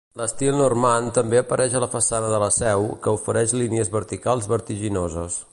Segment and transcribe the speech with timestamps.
[0.19, 5.43] L'estil normand també apareix a la façana de la seu, que ofereix línies verticals vertiginoses.